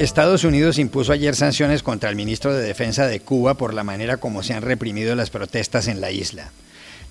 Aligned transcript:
Estados 0.00 0.44
Unidos 0.44 0.78
impuso 0.78 1.12
ayer 1.12 1.36
sanciones 1.36 1.82
contra 1.82 2.08
el 2.08 2.16
ministro 2.16 2.54
de 2.54 2.66
Defensa 2.66 3.06
de 3.06 3.20
Cuba 3.20 3.52
por 3.52 3.74
la 3.74 3.84
manera 3.84 4.16
como 4.16 4.42
se 4.42 4.54
han 4.54 4.62
reprimido 4.62 5.14
las 5.14 5.28
protestas 5.28 5.88
en 5.88 6.00
la 6.00 6.10
isla. 6.10 6.52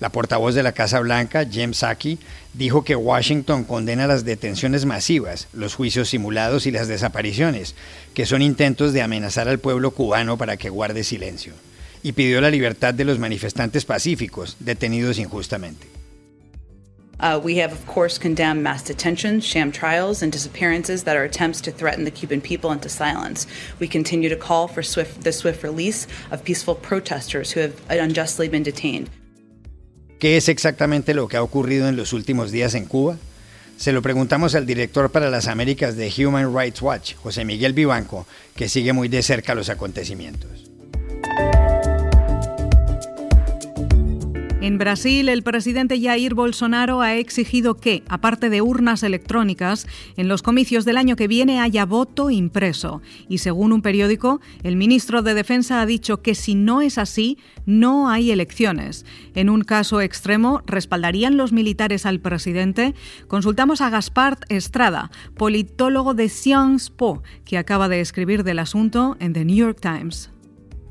La 0.00 0.08
portavoz 0.08 0.56
de 0.56 0.64
la 0.64 0.72
Casa 0.72 0.98
Blanca, 0.98 1.46
Jem 1.48 1.70
Psaki, 1.72 2.18
dijo 2.52 2.82
que 2.82 2.96
Washington 2.96 3.62
condena 3.62 4.08
las 4.08 4.24
detenciones 4.24 4.86
masivas, 4.86 5.46
los 5.52 5.76
juicios 5.76 6.08
simulados 6.08 6.66
y 6.66 6.72
las 6.72 6.88
desapariciones, 6.88 7.76
que 8.12 8.26
son 8.26 8.42
intentos 8.42 8.92
de 8.92 9.02
amenazar 9.02 9.46
al 9.46 9.60
pueblo 9.60 9.92
cubano 9.92 10.36
para 10.36 10.56
que 10.56 10.68
guarde 10.68 11.04
silencio, 11.04 11.52
y 12.02 12.10
pidió 12.10 12.40
la 12.40 12.50
libertad 12.50 12.92
de 12.92 13.04
los 13.04 13.20
manifestantes 13.20 13.84
pacíficos 13.84 14.56
detenidos 14.58 15.20
injustamente. 15.20 15.89
Uh, 17.20 17.38
we 17.42 17.56
have, 17.58 17.72
of 17.72 17.86
course, 17.86 18.18
condemned 18.18 18.62
mass 18.62 18.82
detentions, 18.82 19.44
sham 19.44 19.70
trials, 19.70 20.22
and 20.22 20.32
disappearances 20.32 21.04
that 21.04 21.16
are 21.16 21.24
attempts 21.24 21.60
to 21.60 21.70
threaten 21.70 22.04
the 22.04 22.10
Cuban 22.10 22.40
people 22.40 22.72
into 22.72 22.88
silence. 22.88 23.46
We 23.78 23.88
continue 23.88 24.30
to 24.30 24.36
call 24.36 24.68
for 24.68 24.82
swift, 24.82 25.22
the 25.22 25.32
swift 25.32 25.62
release 25.62 26.06
of 26.30 26.42
peaceful 26.42 26.74
protesters 26.74 27.52
who 27.52 27.60
have 27.60 27.74
unjustly 27.90 28.48
been 28.48 28.62
detained. 28.62 29.10
¿Qué 30.18 30.36
es 30.36 30.48
exactamente 30.48 31.14
lo 31.14 31.28
que 31.28 31.36
ha 31.36 31.42
ocurrido 31.42 31.88
en 31.88 31.96
los 31.96 32.12
últimos 32.12 32.50
días 32.50 32.74
en 32.74 32.86
Cuba? 32.86 33.16
Se 33.76 33.92
lo 33.92 34.02
preguntamos 34.02 34.54
al 34.54 34.66
director 34.66 35.10
para 35.10 35.30
las 35.30 35.46
Américas 35.46 35.96
de 35.96 36.12
Human 36.18 36.54
Rights 36.54 36.82
Watch, 36.82 37.14
José 37.16 37.46
Miguel 37.46 37.72
Vivanco, 37.72 38.26
que 38.54 38.68
sigue 38.68 38.92
muy 38.92 39.08
de 39.08 39.22
cerca 39.22 39.54
los 39.54 39.70
acontecimientos. 39.70 40.70
En 44.70 44.78
Brasil, 44.78 45.28
el 45.28 45.42
presidente 45.42 46.00
Jair 46.00 46.34
Bolsonaro 46.34 47.00
ha 47.00 47.16
exigido 47.16 47.74
que, 47.74 48.04
aparte 48.08 48.50
de 48.50 48.62
urnas 48.62 49.02
electrónicas, 49.02 49.88
en 50.16 50.28
los 50.28 50.42
comicios 50.42 50.84
del 50.84 50.96
año 50.96 51.16
que 51.16 51.26
viene 51.26 51.58
haya 51.58 51.84
voto 51.84 52.30
impreso. 52.30 53.02
Y 53.28 53.38
según 53.38 53.72
un 53.72 53.82
periódico, 53.82 54.40
el 54.62 54.76
ministro 54.76 55.22
de 55.22 55.34
Defensa 55.34 55.80
ha 55.80 55.86
dicho 55.86 56.22
que 56.22 56.36
si 56.36 56.54
no 56.54 56.82
es 56.82 56.98
así, 56.98 57.36
no 57.66 58.10
hay 58.10 58.30
elecciones. 58.30 59.04
En 59.34 59.50
un 59.50 59.62
caso 59.62 60.00
extremo, 60.00 60.62
¿respaldarían 60.66 61.36
los 61.36 61.50
militares 61.50 62.06
al 62.06 62.20
presidente? 62.20 62.94
Consultamos 63.26 63.80
a 63.80 63.90
Gaspard 63.90 64.38
Estrada, 64.50 65.10
politólogo 65.36 66.14
de 66.14 66.28
Sciences 66.28 66.90
Po, 66.90 67.24
que 67.44 67.58
acaba 67.58 67.88
de 67.88 68.00
escribir 68.00 68.44
del 68.44 68.60
asunto 68.60 69.16
en 69.18 69.32
The 69.32 69.44
New 69.44 69.56
York 69.56 69.80
Times. 69.80 70.30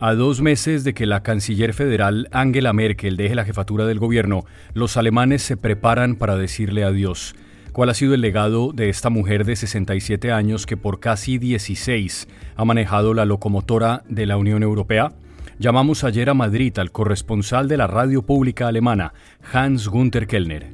A 0.02 0.14
dos 0.14 0.40
meses 0.40 0.86
de 0.86 0.94
que 0.94 1.06
la 1.06 1.24
canciller 1.24 1.74
federal 1.74 2.30
Angela 2.32 2.72
Merkel 2.72 3.18
deje 3.18 3.36
la 3.36 3.44
jefatura 3.44 3.86
del 3.86 4.00
gobierno, 4.00 4.46
los 4.74 4.96
alemanes 4.96 5.42
se 5.42 5.58
preparan 5.58 6.16
para 6.16 6.38
decirle 6.38 6.86
adiós. 6.86 7.36
¿Cuál 7.74 7.90
ha 7.90 7.94
sido 7.94 8.14
el 8.14 8.22
legado 8.22 8.72
de 8.72 8.88
esta 8.88 9.10
mujer 9.10 9.44
de 9.44 9.58
67 9.58 10.32
años 10.32 10.66
que 10.66 10.78
por 10.78 11.02
casi 11.02 11.38
16 11.38 12.30
ha 12.56 12.64
manejado 12.64 13.14
la 13.14 13.26
locomotora 13.26 14.04
de 14.08 14.26
la 14.26 14.38
Unión 14.38 14.64
Europea? 14.64 15.12
Llamamos 15.60 16.06
ayer 16.06 16.30
a 16.30 16.34
Madrid 16.34 16.80
al 16.80 16.94
corresponsal 16.94 17.68
de 17.68 17.76
la 17.76 17.88
radio 17.88 18.22
pública 18.22 18.70
alemana, 18.70 19.14
Hans 19.52 19.90
Gunther 19.90 20.28
Kellner. 20.28 20.70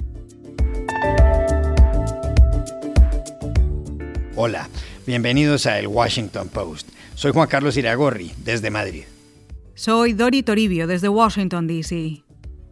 Hola, 4.35 4.69
bienvenidos 5.07 5.65
a 5.65 5.79
El 5.79 5.87
Washington 5.87 6.47
Post. 6.47 6.89
Soy 7.15 7.31
Juan 7.31 7.47
Carlos 7.47 7.75
Iragorri, 7.75 8.31
desde 8.43 8.69
Madrid. 8.69 9.05
Soy 9.77 10.13
Dori 10.13 10.41
Toribio 10.41 10.87
desde 10.87 11.09
Washington, 11.09 11.67
D.C. 11.67 12.23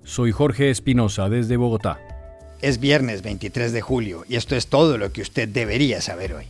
Soy 0.06 0.32
Jorge 0.32 0.70
Espinosa 0.70 1.28
desde 1.28 1.58
Bogotá. 1.58 2.00
Es 2.62 2.80
viernes 2.80 3.22
23 3.24 3.74
de 3.74 3.82
julio 3.82 4.24
y 4.30 4.38
esto 4.38 4.56
es 4.56 4.68
todo 4.68 4.98
lo 4.98 5.12
que 5.12 5.22
usted 5.22 5.50
debería 5.50 6.00
saber 6.00 6.34
hoy. 6.34 6.46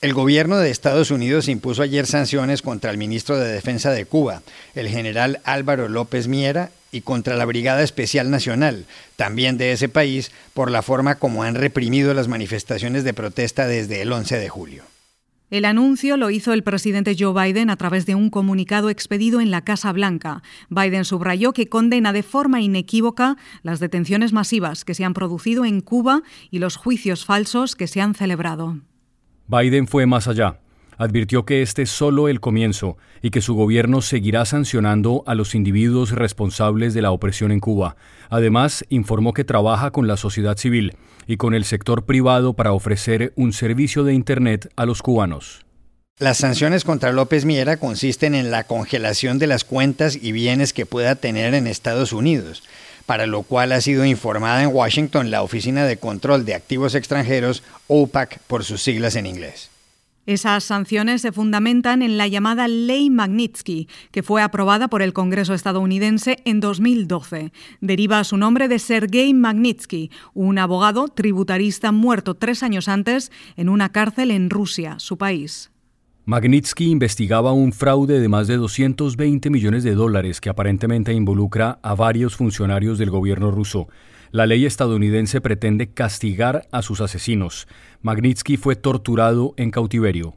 El 0.00 0.14
gobierno 0.14 0.56
de 0.56 0.70
Estados 0.70 1.10
Unidos 1.10 1.46
impuso 1.46 1.82
ayer 1.82 2.06
sanciones 2.06 2.62
contra 2.62 2.90
el 2.90 2.96
ministro 2.96 3.38
de 3.38 3.52
Defensa 3.52 3.90
de 3.90 4.06
Cuba, 4.06 4.40
el 4.74 4.88
general 4.88 5.42
Álvaro 5.44 5.90
López 5.90 6.26
Miera, 6.26 6.70
y 6.92 7.02
contra 7.02 7.36
la 7.36 7.44
Brigada 7.44 7.82
Especial 7.82 8.30
Nacional, 8.30 8.86
también 9.16 9.58
de 9.58 9.72
ese 9.72 9.88
país, 9.88 10.32
por 10.54 10.70
la 10.70 10.82
forma 10.82 11.16
como 11.16 11.42
han 11.42 11.54
reprimido 11.54 12.14
las 12.14 12.28
manifestaciones 12.28 13.04
de 13.04 13.14
protesta 13.14 13.66
desde 13.66 14.02
el 14.02 14.12
11 14.12 14.38
de 14.38 14.48
julio. 14.48 14.84
El 15.50 15.64
anuncio 15.64 16.16
lo 16.16 16.30
hizo 16.30 16.52
el 16.52 16.62
presidente 16.62 17.16
Joe 17.18 17.34
Biden 17.34 17.70
a 17.70 17.76
través 17.76 18.06
de 18.06 18.14
un 18.14 18.30
comunicado 18.30 18.88
expedido 18.88 19.40
en 19.40 19.50
la 19.50 19.62
Casa 19.62 19.92
Blanca. 19.92 20.44
Biden 20.68 21.04
subrayó 21.04 21.52
que 21.52 21.68
condena 21.68 22.12
de 22.12 22.22
forma 22.22 22.60
inequívoca 22.60 23.36
las 23.64 23.80
detenciones 23.80 24.32
masivas 24.32 24.84
que 24.84 24.94
se 24.94 25.04
han 25.04 25.12
producido 25.12 25.64
en 25.64 25.80
Cuba 25.80 26.22
y 26.52 26.60
los 26.60 26.76
juicios 26.76 27.24
falsos 27.24 27.74
que 27.74 27.88
se 27.88 28.00
han 28.00 28.14
celebrado. 28.14 28.78
Biden 29.48 29.88
fue 29.88 30.06
más 30.06 30.28
allá. 30.28 30.60
Advirtió 31.00 31.46
que 31.46 31.62
este 31.62 31.80
es 31.80 31.90
solo 31.90 32.28
el 32.28 32.40
comienzo 32.40 32.98
y 33.22 33.30
que 33.30 33.40
su 33.40 33.54
gobierno 33.54 34.02
seguirá 34.02 34.44
sancionando 34.44 35.24
a 35.26 35.34
los 35.34 35.54
individuos 35.54 36.10
responsables 36.10 36.92
de 36.92 37.00
la 37.00 37.10
opresión 37.10 37.52
en 37.52 37.60
Cuba. 37.60 37.96
Además, 38.28 38.84
informó 38.90 39.32
que 39.32 39.44
trabaja 39.44 39.92
con 39.92 40.06
la 40.06 40.18
sociedad 40.18 40.58
civil 40.58 40.98
y 41.26 41.38
con 41.38 41.54
el 41.54 41.64
sector 41.64 42.04
privado 42.04 42.52
para 42.52 42.74
ofrecer 42.74 43.32
un 43.34 43.54
servicio 43.54 44.04
de 44.04 44.12
Internet 44.12 44.70
a 44.76 44.84
los 44.84 45.00
cubanos. 45.00 45.64
Las 46.18 46.36
sanciones 46.36 46.84
contra 46.84 47.12
López 47.12 47.46
Miera 47.46 47.78
consisten 47.78 48.34
en 48.34 48.50
la 48.50 48.64
congelación 48.64 49.38
de 49.38 49.46
las 49.46 49.64
cuentas 49.64 50.18
y 50.20 50.32
bienes 50.32 50.74
que 50.74 50.84
pueda 50.84 51.14
tener 51.14 51.54
en 51.54 51.66
Estados 51.66 52.12
Unidos, 52.12 52.62
para 53.06 53.26
lo 53.26 53.42
cual 53.42 53.72
ha 53.72 53.80
sido 53.80 54.04
informada 54.04 54.62
en 54.62 54.68
Washington 54.68 55.30
la 55.30 55.42
Oficina 55.42 55.86
de 55.86 55.96
Control 55.96 56.44
de 56.44 56.54
Activos 56.54 56.94
Extranjeros, 56.94 57.62
OPAC 57.86 58.40
por 58.40 58.64
sus 58.64 58.82
siglas 58.82 59.16
en 59.16 59.24
inglés. 59.24 59.70
Esas 60.26 60.64
sanciones 60.64 61.22
se 61.22 61.32
fundamentan 61.32 62.02
en 62.02 62.18
la 62.18 62.28
llamada 62.28 62.68
Ley 62.68 63.08
Magnitsky, 63.08 63.88
que 64.10 64.22
fue 64.22 64.42
aprobada 64.42 64.88
por 64.88 65.00
el 65.02 65.12
Congreso 65.12 65.54
estadounidense 65.54 66.38
en 66.44 66.60
2012. 66.60 67.52
Deriva 67.80 68.22
su 68.24 68.36
nombre 68.36 68.68
de 68.68 68.78
Sergei 68.78 69.32
Magnitsky, 69.32 70.10
un 70.34 70.58
abogado 70.58 71.08
tributarista 71.08 71.90
muerto 71.90 72.34
tres 72.34 72.62
años 72.62 72.88
antes 72.88 73.32
en 73.56 73.68
una 73.68 73.92
cárcel 73.92 74.30
en 74.30 74.50
Rusia, 74.50 74.98
su 74.98 75.16
país. 75.16 75.70
Magnitsky 76.26 76.90
investigaba 76.90 77.52
un 77.52 77.72
fraude 77.72 78.20
de 78.20 78.28
más 78.28 78.46
de 78.46 78.56
220 78.56 79.50
millones 79.50 79.82
de 79.82 79.94
dólares 79.94 80.40
que 80.40 80.50
aparentemente 80.50 81.14
involucra 81.14 81.80
a 81.82 81.94
varios 81.94 82.36
funcionarios 82.36 82.98
del 82.98 83.10
gobierno 83.10 83.50
ruso. 83.50 83.88
La 84.32 84.46
ley 84.46 84.64
estadounidense 84.64 85.40
pretende 85.40 85.92
castigar 85.92 86.68
a 86.70 86.82
sus 86.82 87.00
asesinos. 87.00 87.66
Magnitsky 88.02 88.56
fue 88.56 88.76
torturado 88.76 89.54
en 89.56 89.72
cautiverio. 89.72 90.34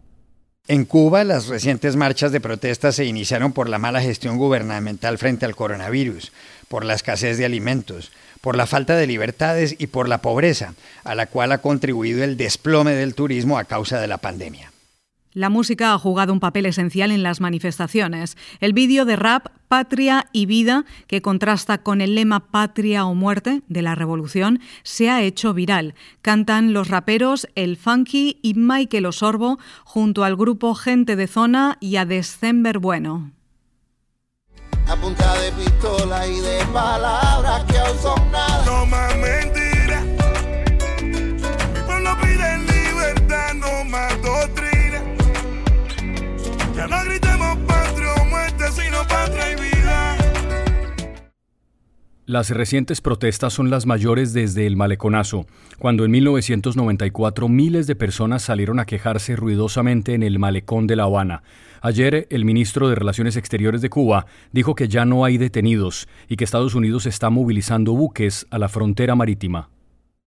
En 0.67 0.85
Cuba, 0.85 1.23
las 1.23 1.47
recientes 1.47 1.95
marchas 1.95 2.31
de 2.31 2.41
protesta 2.41 2.91
se 2.91 3.05
iniciaron 3.05 3.53
por 3.53 3.69
la 3.69 3.77
mala 3.77 4.01
gestión 4.01 4.37
gubernamental 4.37 5.17
frente 5.17 5.45
al 5.45 5.55
coronavirus, 5.55 6.31
por 6.69 6.85
la 6.85 6.95
escasez 6.95 7.37
de 7.37 7.45
alimentos, 7.45 8.11
por 8.41 8.55
la 8.57 8.65
falta 8.65 8.95
de 8.95 9.05
libertades 9.05 9.75
y 9.77 9.87
por 9.87 10.09
la 10.09 10.19
pobreza, 10.19 10.73
a 11.03 11.13
la 11.15 11.27
cual 11.27 11.51
ha 11.51 11.59
contribuido 11.59 12.23
el 12.23 12.35
desplome 12.35 12.93
del 12.93 13.13
turismo 13.13 13.57
a 13.59 13.65
causa 13.65 13.99
de 13.99 14.07
la 14.07 14.17
pandemia. 14.17 14.72
La 15.33 15.49
música 15.49 15.93
ha 15.93 15.99
jugado 15.99 16.31
un 16.31 16.39
papel 16.39 16.67
esencial 16.67 17.11
en 17.11 17.23
las 17.23 17.41
manifestaciones. 17.41 18.37
El 18.59 18.73
vídeo 18.73 19.05
de 19.05 19.15
rap 19.15 19.47
Patria 19.67 20.27
y 20.31 20.45
Vida, 20.45 20.85
que 21.07 21.23
contrasta 21.23 21.79
con 21.79 22.01
el 22.01 22.13
lema 22.13 22.51
Patria 22.51 23.05
o 23.05 23.15
Muerte 23.15 23.63
de 23.67 23.81
la 23.81 23.95
Revolución, 23.95 24.59
se 24.83 25.09
ha 25.09 25.23
hecho 25.23 25.55
viral. 25.55 25.95
Cantan 26.21 26.73
los 26.73 26.89
raperos 26.89 27.47
El 27.55 27.77
Funky 27.77 28.37
y 28.43 28.53
Michael 28.53 29.07
Osorbo 29.07 29.57
junto 29.83 30.23
al 30.23 30.35
grupo 30.35 30.75
Gente 30.75 31.15
de 31.15 31.25
Zona 31.25 31.77
y 31.79 31.95
a 31.95 32.05
December 32.05 32.77
Bueno. 32.77 33.31
A 34.87 34.95
punta 34.95 35.33
de 35.39 35.51
pistola 35.53 36.27
y 36.27 36.39
de 36.39 36.65
palabras 36.71 37.63
que 37.63 37.79
Las 52.25 52.51
recientes 52.51 53.01
protestas 53.01 53.51
son 53.51 53.69
las 53.69 53.85
mayores 53.85 54.31
desde 54.31 54.65
el 54.65 54.77
maleconazo, 54.77 55.45
cuando 55.77 56.05
en 56.05 56.11
1994 56.11 57.49
miles 57.49 57.85
de 57.85 57.97
personas 57.97 58.43
salieron 58.43 58.79
a 58.79 58.85
quejarse 58.85 59.35
ruidosamente 59.35 60.13
en 60.13 60.23
el 60.23 60.39
malecón 60.39 60.87
de 60.87 60.95
La 60.95 61.03
Habana. 61.03 61.43
Ayer, 61.81 62.27
el 62.29 62.45
ministro 62.45 62.87
de 62.87 62.95
Relaciones 62.95 63.35
Exteriores 63.35 63.81
de 63.81 63.89
Cuba 63.89 64.25
dijo 64.53 64.73
que 64.73 64.87
ya 64.87 65.03
no 65.03 65.25
hay 65.25 65.37
detenidos 65.37 66.07
y 66.29 66.37
que 66.37 66.45
Estados 66.45 66.75
Unidos 66.75 67.07
está 67.07 67.29
movilizando 67.29 67.91
buques 67.91 68.47
a 68.51 68.57
la 68.57 68.69
frontera 68.69 69.15
marítima. 69.15 69.69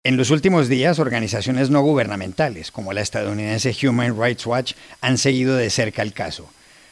En 0.04 0.16
los 0.16 0.30
últimos 0.30 0.68
días, 0.68 1.00
organizaciones 1.00 1.70
no 1.70 1.82
gubernamentales, 1.82 2.70
como 2.70 2.92
la 2.92 3.00
estadounidense 3.00 3.74
Human 3.84 4.16
Rights 4.16 4.46
Watch, 4.46 4.74
han 5.00 5.18
seguido 5.18 5.56
de 5.56 5.70
cerca 5.70 6.02
el 6.02 6.12
caso. 6.12 6.48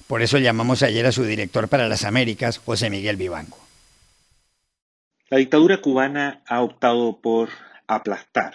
Por 0.09 0.23
eso 0.23 0.39
llamamos 0.39 0.83
ayer 0.83 1.07
a 1.07 1.13
su 1.13 1.23
director 1.23 1.69
para 1.69 1.87
las 1.87 2.05
Américas, 2.05 2.59
José 2.59 2.91
Miguel 2.91 3.17
Vivanco. 3.17 3.68
La 5.31 5.37
dictadura 5.37 5.83
cubana 5.83 6.43
ha 6.47 6.63
optado 6.63 7.21
por 7.21 7.51
aplastar 7.87 8.55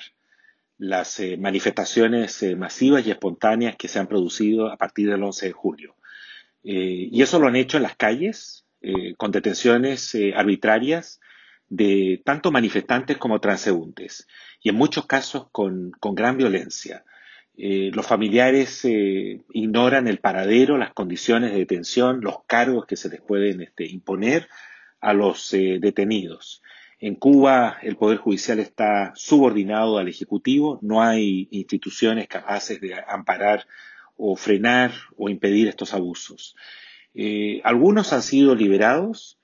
las 0.80 1.20
eh, 1.20 1.38
manifestaciones 1.38 2.42
eh, 2.42 2.56
masivas 2.56 3.06
y 3.06 3.12
espontáneas 3.12 3.76
que 3.76 3.88
se 3.88 4.00
han 4.00 4.08
producido 4.08 4.72
a 4.72 4.78
partir 4.78 5.12
del 5.12 5.22
11 5.22 5.46
de 5.46 5.52
julio. 5.52 5.96
Eh, 6.64 7.10
y 7.12 7.22
eso 7.22 7.38
lo 7.38 7.48
han 7.48 7.56
hecho 7.56 7.78
en 7.78 7.84
las 7.84 7.96
calles, 7.96 8.62
con 9.16 9.32
detenciones 9.32 10.14
arbitrarias 10.36 11.22
de 11.70 12.22
tanto 12.26 12.52
manifestantes 12.52 13.16
como 13.16 13.40
transeúntes, 13.40 14.28
y 14.62 14.68
en 14.68 14.76
muchos 14.76 15.06
casos 15.06 15.48
con, 15.54 15.94
gran 16.02 16.36
violencia. 16.36 17.06
los 17.56 18.06
familiares 18.06 18.84
ignoran 18.84 20.10
el 20.10 20.18
paradero, 20.18 20.78
las 20.78 20.92
condiciones 20.92 21.54
de 21.54 21.60
detención, 21.60 22.20
los 22.20 22.44
cargos 22.46 22.86
que 22.86 22.98
se 22.98 23.08
les 23.08 23.22
pueden 23.22 23.62
este, 23.62 23.86
imponer 23.86 24.50
a 25.04 25.14
los 25.14 25.52
detenidos. 25.52 26.64
En 27.04 27.16
Cuba 27.16 27.80
el 27.82 27.98
Poder 27.98 28.18
Judicial 28.18 28.60
está 28.60 29.12
subordinado 29.16 29.98
al 29.98 30.08
Ejecutivo, 30.08 30.80
no 30.82 31.04
hay 31.04 31.50
instituciones 31.52 32.30
capaces 32.30 32.80
de 32.80 32.96
amparar 32.96 33.68
o 34.16 34.38
frenar 34.38 34.94
o 35.18 35.28
impedir 35.28 35.68
estos 35.68 35.94
abusos. 35.94 36.56
Eh, 37.14 37.60
algunos 37.66 38.14
han 38.14 38.22
sido 38.22 38.56
liberados, 38.56 39.38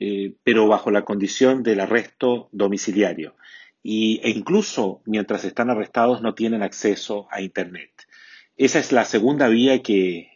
eh, 0.00 0.34
pero 0.42 0.66
bajo 0.66 0.90
la 0.90 1.04
condición 1.04 1.62
del 1.62 1.78
arresto 1.78 2.48
domiciliario. 2.50 3.36
e 3.84 4.30
incluso 4.30 5.00
mientras 5.06 5.44
están 5.44 5.70
arrestados 5.70 6.22
no 6.22 6.34
tienen 6.34 6.64
acceso 6.64 7.28
a 7.30 7.40
Internet. 7.40 7.92
Esa 8.56 8.80
es 8.80 8.90
la 8.90 9.04
segunda 9.04 9.46
vía 9.46 9.80
que 9.80 10.32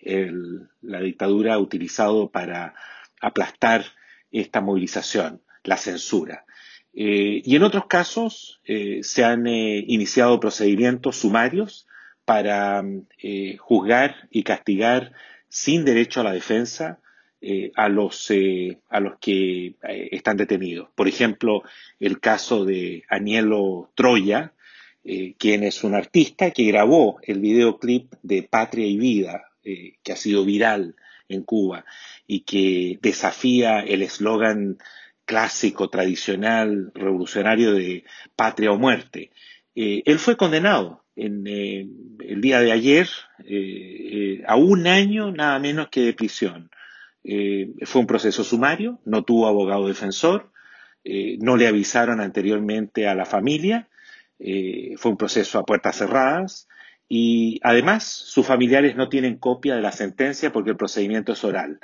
la 0.83 1.01
dictadura 1.01 1.55
ha 1.55 1.59
utilizado 1.59 2.31
para 2.31 2.77
aplastar 3.21 3.87
esta 4.31 4.61
movilización, 4.61 5.43
la 5.65 5.77
censura. 5.77 6.45
Eh, 6.93 7.43
y 7.45 7.57
en 7.57 7.63
otros 7.63 7.87
casos 7.87 8.61
eh, 8.65 9.01
se 9.03 9.25
han 9.25 9.47
eh, 9.47 9.85
iniciado 9.87 10.41
procedimientos 10.41 11.17
sumarios 11.17 11.87
para 12.25 12.85
juzgar 13.59 14.29
y 14.31 14.45
castigar 14.45 15.13
sin 15.49 15.85
derecho 15.85 16.21
a 16.21 16.25
la 16.25 16.33
defensa 16.33 17.01
a, 17.75 17.89
los, 17.89 18.31
a 18.89 19.01
los 19.01 19.19
que 19.19 19.75
están 20.13 20.37
detenidos. 20.37 20.91
Por 20.95 21.09
ejemplo, 21.09 21.65
el 21.99 22.21
caso 22.21 22.65
de 22.65 23.03
Anielo 23.09 23.91
Troya, 23.97 24.53
quien 25.03 25.65
es 25.65 25.83
un 25.83 25.97
artista 25.97 26.53
que 26.53 26.67
grabó 26.67 27.19
el 27.23 27.41
videoclip 27.41 28.13
de 28.23 28.45
Patria 28.45 28.87
y 28.87 28.97
Vida, 28.97 29.51
que 29.65 30.13
ha 30.13 30.17
sido 30.17 30.45
viral 30.45 30.95
en 31.29 31.43
Cuba 31.43 31.85
y 32.33 32.43
que 32.43 33.01
desafía 33.03 33.81
el 33.81 34.03
eslogan 34.03 34.79
clásico, 35.25 35.91
tradicional, 35.91 36.93
revolucionario 36.95 37.75
de 37.75 38.05
patria 38.37 38.71
o 38.71 38.79
muerte. 38.79 39.33
Eh, 39.75 40.05
él 40.07 40.21
fue 40.21 40.37
condenado 40.37 41.05
en, 41.17 41.45
eh, 41.49 41.89
el 42.21 42.41
día 42.41 42.61
de 42.61 42.71
ayer 42.71 43.09
eh, 43.45 44.45
a 44.47 44.55
un 44.55 44.87
año 44.87 45.33
nada 45.33 45.59
menos 45.59 45.89
que 45.89 46.03
de 46.03 46.13
prisión. 46.13 46.71
fue 47.83 48.01
un 48.01 48.07
proceso 48.07 48.45
sumario, 48.45 49.01
no 49.05 49.25
tuvo 49.25 49.49
abogado 49.49 49.89
defensor, 49.89 50.53
no 51.41 51.57
le 51.57 51.67
avisaron 51.67 52.21
anteriormente 52.21 53.09
a 53.09 53.17
la 53.17 53.25
familia, 53.25 53.89
fue 54.39 55.11
un 55.11 55.17
proceso 55.17 55.59
a 55.59 55.67
puertas 55.67 55.97
cerradas 55.97 56.69
y 57.09 57.59
además 57.65 58.05
sus 58.05 58.47
familiares 58.47 58.95
no 58.95 59.09
tienen 59.09 59.37
copia 59.37 59.75
de 59.75 59.83
la 59.83 59.91
sentencia 59.91 60.53
porque 60.53 60.71
el 60.71 60.77
procedimiento 60.77 61.33
es 61.33 61.43
oral. 61.45 61.81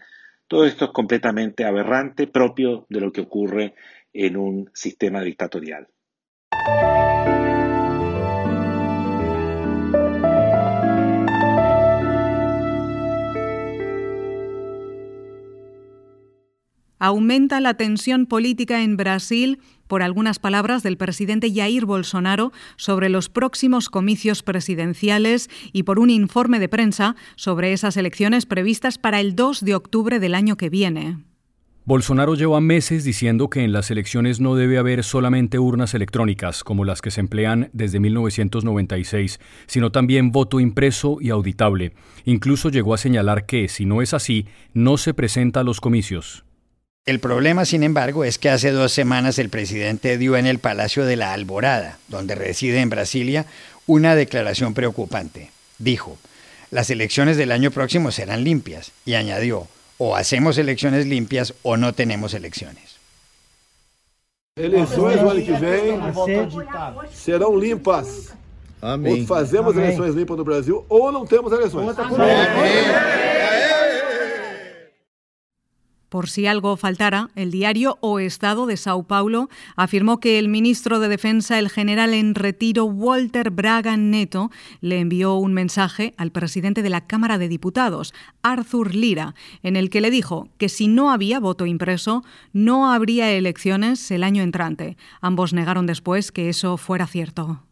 Todo 0.48 0.64
esto 0.64 0.86
es 0.86 0.90
completamente 0.92 1.64
aberrante, 1.64 2.26
propio 2.26 2.86
de 2.88 3.00
lo 3.00 3.12
que 3.12 3.22
ocurre 3.22 3.74
en 4.12 4.36
un 4.36 4.70
sistema 4.74 5.20
dictatorial. 5.22 5.88
Aumenta 17.06 17.60
la 17.60 17.74
tensión 17.74 18.26
política 18.26 18.82
en 18.82 18.96
Brasil 18.96 19.60
por 19.86 20.02
algunas 20.02 20.40
palabras 20.40 20.82
del 20.82 20.96
presidente 20.96 21.52
Jair 21.54 21.86
Bolsonaro 21.86 22.52
sobre 22.74 23.10
los 23.10 23.28
próximos 23.28 23.88
comicios 23.88 24.42
presidenciales 24.42 25.48
y 25.72 25.84
por 25.84 26.00
un 26.00 26.10
informe 26.10 26.58
de 26.58 26.68
prensa 26.68 27.14
sobre 27.36 27.72
esas 27.72 27.96
elecciones 27.96 28.44
previstas 28.44 28.98
para 28.98 29.20
el 29.20 29.36
2 29.36 29.64
de 29.64 29.76
octubre 29.76 30.18
del 30.18 30.34
año 30.34 30.56
que 30.56 30.68
viene. 30.68 31.18
Bolsonaro 31.84 32.34
lleva 32.34 32.60
meses 32.60 33.04
diciendo 33.04 33.50
que 33.50 33.62
en 33.62 33.70
las 33.70 33.92
elecciones 33.92 34.40
no 34.40 34.56
debe 34.56 34.76
haber 34.76 35.04
solamente 35.04 35.60
urnas 35.60 35.94
electrónicas 35.94 36.64
como 36.64 36.84
las 36.84 37.02
que 37.02 37.12
se 37.12 37.20
emplean 37.20 37.70
desde 37.72 38.00
1996, 38.00 39.38
sino 39.68 39.92
también 39.92 40.32
voto 40.32 40.58
impreso 40.58 41.18
y 41.20 41.30
auditable. 41.30 41.92
Incluso 42.24 42.68
llegó 42.68 42.94
a 42.94 42.98
señalar 42.98 43.46
que, 43.46 43.68
si 43.68 43.86
no 43.86 44.02
es 44.02 44.12
así, 44.12 44.48
no 44.74 44.96
se 44.96 45.14
presenta 45.14 45.60
a 45.60 45.62
los 45.62 45.80
comicios. 45.80 46.45
El 47.06 47.20
problema, 47.20 47.64
sin 47.64 47.84
embargo, 47.84 48.24
es 48.24 48.36
que 48.36 48.50
hace 48.50 48.72
dos 48.72 48.90
semanas 48.90 49.38
el 49.38 49.48
presidente 49.48 50.18
dio 50.18 50.36
en 50.36 50.44
el 50.44 50.58
Palacio 50.58 51.04
de 51.04 51.14
la 51.14 51.32
Alborada, 51.34 51.98
donde 52.08 52.34
reside 52.34 52.80
en 52.80 52.90
Brasilia, 52.90 53.46
una 53.86 54.16
declaración 54.16 54.74
preocupante. 54.74 55.52
Dijo, 55.78 56.18
las 56.72 56.90
elecciones 56.90 57.36
del 57.36 57.52
año 57.52 57.70
próximo 57.70 58.10
serán 58.10 58.42
limpias, 58.42 58.90
y 59.04 59.14
añadió, 59.14 59.68
o 59.98 60.16
hacemos 60.16 60.58
elecciones 60.58 61.06
limpias 61.06 61.54
o 61.62 61.76
no 61.76 61.92
tenemos 61.92 62.34
elecciones. 62.34 62.96
Elecciones 64.56 65.20
el 65.20 65.28
año 65.28 65.46
que 65.46 65.52
viene 65.52 66.50
serán 67.14 67.60
limpas. 67.60 68.32
Amém. 68.82 69.22
O 69.22 69.26
fazemos 69.26 69.76
eleições 69.76 70.14
limpas 70.14 70.36
no 70.36 70.44
Brasil 70.44 70.84
ou 70.88 71.12
não 71.12 71.24
temos 71.24 71.52
eleições. 71.52 71.96
Por 76.08 76.28
si 76.28 76.46
algo 76.46 76.76
faltara, 76.76 77.30
el 77.34 77.50
diario 77.50 77.98
O 78.00 78.20
Estado 78.20 78.66
de 78.66 78.76
Sao 78.76 79.02
Paulo 79.02 79.48
afirmó 79.74 80.20
que 80.20 80.38
el 80.38 80.48
ministro 80.48 81.00
de 81.00 81.08
Defensa, 81.08 81.58
el 81.58 81.68
general 81.68 82.14
en 82.14 82.36
retiro 82.36 82.84
Walter 82.84 83.50
Braga 83.50 83.96
Neto, 83.96 84.50
le 84.80 85.00
envió 85.00 85.34
un 85.34 85.52
mensaje 85.52 86.14
al 86.16 86.30
presidente 86.30 86.82
de 86.82 86.90
la 86.90 87.06
Cámara 87.06 87.38
de 87.38 87.48
Diputados, 87.48 88.14
Arthur 88.42 88.94
Lira, 88.94 89.34
en 89.64 89.74
el 89.74 89.90
que 89.90 90.00
le 90.00 90.10
dijo 90.10 90.48
que 90.58 90.68
si 90.68 90.86
no 90.86 91.10
había 91.10 91.40
voto 91.40 91.66
impreso, 91.66 92.22
no 92.52 92.92
habría 92.92 93.32
elecciones 93.32 94.08
el 94.12 94.22
año 94.22 94.42
entrante. 94.42 94.96
Ambos 95.20 95.52
negaron 95.52 95.86
después 95.86 96.30
que 96.30 96.48
eso 96.48 96.76
fuera 96.76 97.08
cierto. 97.08 97.65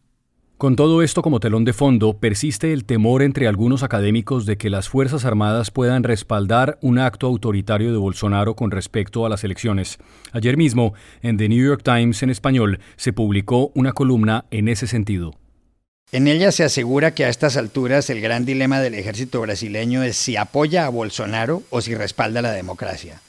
Con 0.57 0.77
todo 0.77 1.03
esto 1.03 1.21
como 1.21 1.41
telón 1.41 1.65
de 1.65 1.73
fondo, 1.73 2.17
persiste 2.17 2.71
el 2.71 2.85
temor 2.85 3.23
entre 3.23 3.49
algunos 3.49 3.83
académicos 3.83 4.45
de 4.45 4.57
que 4.57 4.69
las 4.69 4.87
Fuerzas 4.87 5.25
Armadas 5.25 5.69
puedan 5.69 6.03
respaldar 6.03 6.77
un 6.79 6.97
acto 6.97 7.27
autoritario 7.27 7.91
de 7.91 7.97
Bolsonaro 7.97 8.55
con 8.55 8.71
respecto 8.71 9.25
a 9.25 9.29
las 9.29 9.43
elecciones. 9.43 9.97
Ayer 10.31 10.55
mismo, 10.55 10.93
en 11.21 11.35
The 11.35 11.49
New 11.49 11.61
York 11.61 11.81
Times 11.83 12.23
en 12.23 12.29
español, 12.29 12.79
se 12.95 13.11
publicó 13.11 13.73
una 13.75 13.91
columna 13.91 14.45
en 14.49 14.69
ese 14.69 14.87
sentido. 14.87 15.33
En 16.13 16.25
ella 16.29 16.53
se 16.53 16.63
asegura 16.63 17.13
que 17.13 17.25
a 17.25 17.29
estas 17.29 17.57
alturas 17.57 18.09
el 18.09 18.21
gran 18.21 18.45
dilema 18.45 18.79
del 18.79 18.93
ejército 18.93 19.41
brasileño 19.41 20.03
es 20.03 20.15
si 20.15 20.37
apoya 20.37 20.85
a 20.85 20.89
Bolsonaro 20.89 21.63
o 21.69 21.81
si 21.81 21.95
respalda 21.95 22.41
la 22.41 22.53
democracia. 22.53 23.19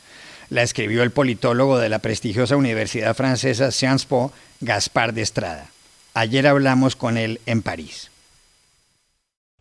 La 0.48 0.62
escribió 0.62 1.02
el 1.02 1.10
politólogo 1.10 1.78
de 1.78 1.88
la 1.88 1.98
prestigiosa 1.98 2.54
Universidad 2.54 3.16
Francesa 3.16 3.72
Sciences 3.72 4.06
Po, 4.06 4.30
Gaspar 4.60 5.12
de 5.12 5.22
Estrada. 5.22 5.70
Ayer 6.18 6.46
hablamos 6.46 6.96
con 6.96 7.18
él 7.18 7.40
en 7.44 7.60
París. 7.60 8.10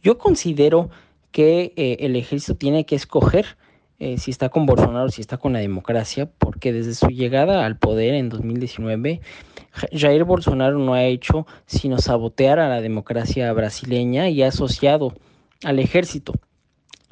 Yo 0.01 0.17
considero 0.17 0.89
que 1.33 1.73
eh, 1.75 1.97
el 1.99 2.15
ejército 2.15 2.55
tiene 2.55 2.85
que 2.85 2.95
escoger 2.95 3.57
eh, 3.99 4.17
si 4.17 4.31
está 4.31 4.47
con 4.47 4.65
Bolsonaro, 4.65 5.09
si 5.09 5.19
está 5.19 5.35
con 5.35 5.51
la 5.51 5.59
democracia, 5.59 6.29
porque 6.37 6.71
desde 6.71 6.95
su 6.95 7.07
llegada 7.07 7.65
al 7.65 7.77
poder 7.77 8.13
en 8.13 8.29
2019, 8.29 9.19
Jair 9.91 10.23
Bolsonaro 10.23 10.79
no 10.79 10.93
ha 10.93 11.03
hecho 11.03 11.45
sino 11.65 11.97
sabotear 11.97 12.59
a 12.59 12.69
la 12.69 12.79
democracia 12.79 13.51
brasileña 13.51 14.29
y 14.29 14.41
ha 14.41 14.47
asociado 14.47 15.13
al 15.65 15.79
ejército 15.79 16.31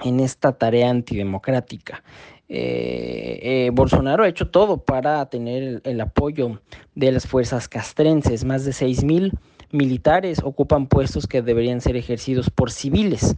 en 0.06 0.22
esta 0.22 0.54
tarea 0.54 0.90
antidemocrática. 0.90 2.02
Eh, 2.50 3.40
eh, 3.42 3.70
Bolsonaro 3.74 4.24
ha 4.24 4.28
hecho 4.28 4.50
todo 4.50 4.78
para 4.78 5.26
tener 5.30 5.82
el, 5.84 6.02
apoyo 6.02 6.62
de 6.96 7.12
las 7.12 7.26
fuerzas 7.26 7.68
castrenses. 7.68 8.44
Más 8.44 8.66
de 8.66 8.72
6.000 8.72 9.32
militares 9.72 10.40
ocupan 10.44 10.88
puestos 10.88 11.28
que 11.28 11.42
deberían 11.42 11.82
ser 11.82 11.96
ejercidos 11.96 12.50
por 12.50 12.72
civiles. 12.72 13.36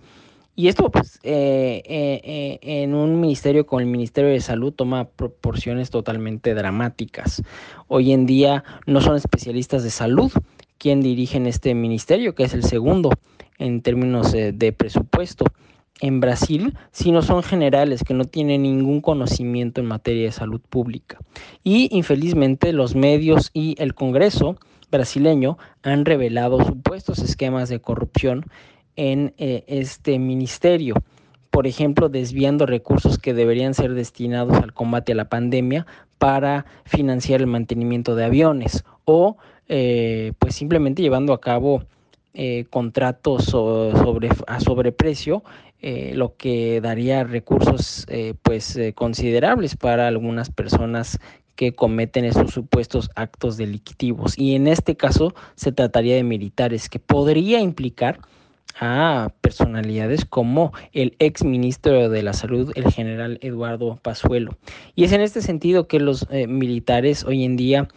Y 0.58 0.70
esto, 0.70 0.90
pues, 0.90 1.20
eh, 1.24 2.60
en 2.62 2.96
un 2.96 3.20
ministerio 3.20 3.66
como 3.66 3.82
el 3.82 3.88
Ministerio 3.88 4.32
de 4.32 4.40
Salud 4.40 4.72
toma 4.72 5.10
proporciones 5.10 5.90
totalmente 5.90 6.54
dramáticas. 6.54 7.44
Hoy 7.88 8.14
en 8.14 8.26
día 8.26 8.64
no 8.86 9.02
son 9.02 9.18
especialistas 9.18 9.84
de 9.84 9.90
salud 9.90 10.32
quien 10.78 11.02
dirigen 11.02 11.46
este 11.46 11.74
ministerio, 11.74 12.36
que 12.36 12.44
es 12.44 12.54
el 12.54 12.64
segundo 12.64 13.10
en 13.58 13.82
términos 13.82 14.32
de 14.32 14.74
presupuesto 14.74 15.46
en 16.02 16.20
Brasil, 16.20 16.78
sino 16.92 17.22
son 17.22 17.42
generales 17.42 18.04
que 18.04 18.14
no 18.14 18.26
tienen 18.26 18.64
ningún 18.64 19.02
conocimiento 19.02 19.82
en 19.82 19.88
materia 19.88 20.26
de 20.26 20.32
salud 20.32 20.62
pública. 20.62 21.20
Y 21.64 21.88
infelizmente 21.96 22.74
los 22.74 22.96
medios 22.96 23.50
y 23.54 23.76
el 23.80 23.94
Congreso 23.96 24.58
brasileño 24.92 25.58
han 25.84 26.06
revelado 26.06 26.64
supuestos 26.64 27.20
esquemas 27.20 27.70
de 27.70 27.80
corrupción 27.80 28.46
en 28.96 29.34
eh, 29.38 29.64
este 29.68 30.20
ministerio. 30.20 30.96
Por 31.50 31.68
ejemplo, 31.68 32.10
desviando 32.10 32.66
recursos 32.66 33.18
que 33.18 33.34
deberían 33.34 33.74
ser 33.74 33.94
destinados 33.94 34.58
al 34.58 34.74
combate 34.74 35.14
a 35.14 35.16
la 35.16 35.30
pandemia 35.30 35.86
para 36.18 36.66
financiar 36.86 37.42
el 37.42 37.48
mantenimiento 37.48 38.16
de 38.16 38.26
aviones 38.26 38.84
o 39.06 39.38
eh, 39.68 40.34
pues 40.40 40.56
simplemente 40.56 41.02
llevando 41.02 41.34
a 41.34 41.42
cabo 41.42 41.84
eh, 42.34 42.66
contratos 42.70 43.46
sobre, 43.46 44.30
a 44.48 44.60
sobreprecio, 44.60 45.44
eh, 45.86 46.12
lo 46.16 46.36
que 46.36 46.82
daría 46.82 47.24
recursos 47.24 48.06
pues 48.42 48.78
considerables 48.96 49.78
para 49.78 50.08
algunas 50.08 50.50
personas 50.50 51.20
que 51.56 51.74
cometen 51.74 52.26
esos 52.26 52.52
supuestos 52.52 53.10
actos 53.16 53.58
delictivos. 53.58 54.38
Y 54.38 54.56
en 54.56 54.68
este 54.68 54.96
caso 54.96 55.34
se 55.56 55.72
trataría 55.72 56.16
de 56.16 56.24
militares, 56.24 56.90
que 56.90 57.00
podría 57.00 57.60
implicar 57.60 58.20
a 58.80 59.32
personalidades 59.42 60.26
como 60.26 60.74
el 60.92 61.16
ex 61.20 61.44
ministro 61.44 62.10
de 62.10 62.24
la 62.24 62.34
Salud, 62.34 62.72
el 62.76 62.92
general 62.92 63.38
Eduardo 63.42 63.98
Pazuelo. 64.02 64.58
Y 64.96 65.06
es 65.06 65.14
en 65.14 65.22
este 65.22 65.42
sentido 65.42 65.88
que 65.88 66.00
los 66.00 66.28
eh, 66.30 66.48
militares 66.48 67.24
hoy 67.24 67.46
en 67.46 67.56
día 67.56 67.88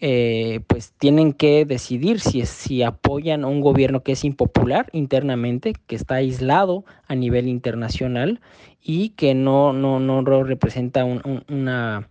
eh, 0.00 0.60
pues 0.66 0.92
tienen 0.98 1.32
que 1.32 1.64
decidir 1.64 2.20
si, 2.20 2.44
si 2.46 2.82
apoyan 2.82 3.44
a 3.44 3.46
un 3.46 3.60
gobierno 3.60 4.02
que 4.02 4.12
es 4.12 4.24
impopular 4.24 4.88
internamente, 4.92 5.72
que 5.86 5.96
está 5.96 6.16
aislado 6.16 6.84
a 7.06 7.14
nivel 7.14 7.48
internacional 7.48 8.40
y 8.82 9.10
que 9.10 9.34
no, 9.34 9.72
no, 9.72 10.00
no 10.00 10.22
representa 10.44 11.04
una, 11.04 12.08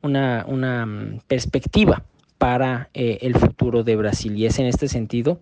una, 0.00 0.44
una, 0.46 0.86
mm, 0.86 1.20
perspectiva 1.26 2.04
para 2.38 2.90
eh, 2.94 3.18
el 3.22 3.34
futuro 3.36 3.82
de 3.82 3.96
Brasil. 3.96 4.36
Y 4.36 4.46
es 4.46 4.58
en 4.58 4.66
este 4.66 4.86
sentido 4.88 5.40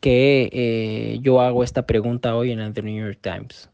que 0.00 0.50
eh, 0.52 1.18
yo 1.22 1.40
hago 1.40 1.62
esta 1.62 1.86
pregunta 1.86 2.34
hoy 2.34 2.52
en 2.52 2.60
el 2.60 2.74
The 2.74 2.82
New 2.82 3.04
York 3.04 3.18
Times. 3.20 3.70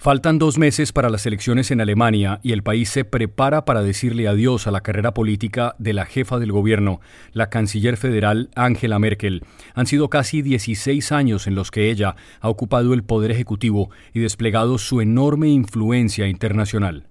Faltan 0.00 0.38
dos 0.38 0.58
meses 0.58 0.92
para 0.92 1.10
las 1.10 1.26
elecciones 1.26 1.72
en 1.72 1.80
Alemania 1.80 2.38
y 2.44 2.52
el 2.52 2.62
país 2.62 2.88
se 2.88 3.04
prepara 3.04 3.64
para 3.64 3.82
decirle 3.82 4.28
adiós 4.28 4.68
a 4.68 4.70
la 4.70 4.80
carrera 4.80 5.12
política 5.12 5.74
de 5.80 5.92
la 5.92 6.06
jefa 6.06 6.38
del 6.38 6.52
gobierno, 6.52 7.00
la 7.32 7.50
canciller 7.50 7.96
federal 7.96 8.48
Angela 8.54 9.00
Merkel. 9.00 9.42
Han 9.74 9.88
sido 9.88 10.08
casi 10.08 10.40
16 10.40 11.10
años 11.10 11.48
en 11.48 11.56
los 11.56 11.72
que 11.72 11.90
ella 11.90 12.14
ha 12.40 12.48
ocupado 12.48 12.94
el 12.94 13.02
poder 13.02 13.32
ejecutivo 13.32 13.90
y 14.14 14.20
desplegado 14.20 14.78
su 14.78 15.00
enorme 15.00 15.48
influencia 15.48 16.28
internacional. 16.28 17.08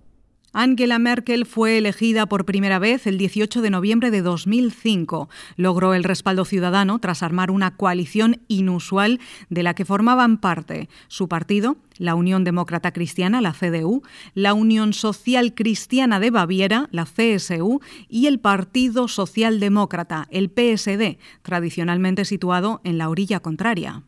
Angela 0.54 0.98
Merkel 0.98 1.46
fue 1.46 1.78
elegida 1.78 2.26
por 2.26 2.46
primera 2.46 2.80
vez 2.80 3.06
el 3.06 3.18
18 3.18 3.62
de 3.62 3.70
noviembre 3.70 4.12
de 4.12 4.22
2005. 4.22 5.30
Logró 5.58 5.94
el 5.94 6.04
respaldo 6.04 6.46
ciudadano 6.46 7.00
tras 7.00 7.22
armar 7.22 7.52
una 7.52 7.76
coalición 7.76 8.42
inusual 8.48 9.20
de 9.50 9.64
la 9.64 9.74
que 9.74 9.86
formaban 9.86 10.38
parte 10.38 10.88
su 11.10 11.28
partido, 11.28 11.78
la 11.98 12.16
Unión 12.16 12.44
Demócrata 12.44 12.94
Cristiana, 12.94 13.42
la 13.42 13.54
CDU, 13.54 14.04
la 14.34 14.54
Unión 14.54 14.94
Social 14.94 15.54
Cristiana 15.54 16.20
de 16.20 16.32
Baviera, 16.32 16.88
la 16.92 17.06
CSU, 17.06 17.82
y 18.08 18.28
el 18.28 18.40
Partido 18.40 19.08
Socialdemócrata, 19.08 20.28
el 20.32 20.50
PSD, 20.50 21.18
tradicionalmente 21.42 22.24
situado 22.24 22.80
en 22.84 22.98
la 22.98 23.10
orilla 23.10 23.42
contraria. 23.42 24.04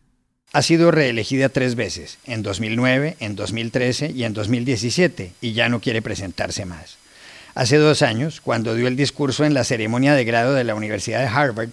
Ha 0.51 0.63
sido 0.63 0.89
reelegida 0.89 1.49
tres 1.49 1.75
veces, 1.75 2.17
en 2.25 2.41
2009, 2.41 3.17
en 3.19 3.35
2013 3.35 4.11
y 4.15 4.23
en 4.23 4.33
2017, 4.33 5.33
y 5.41 5.53
ya 5.53 5.69
no 5.69 5.79
quiere 5.79 6.01
presentarse 6.01 6.65
más. 6.65 6.97
Hace 7.53 7.77
dos 7.77 8.01
años, 8.01 8.41
cuando 8.41 8.73
dio 8.73 8.87
el 8.87 8.95
discurso 8.95 9.45
en 9.45 9.53
la 9.53 9.63
ceremonia 9.63 10.15
de 10.15 10.25
grado 10.25 10.53
de 10.55 10.63
la 10.63 10.73
Universidad 10.73 11.19
de 11.19 11.27
Harvard, 11.27 11.69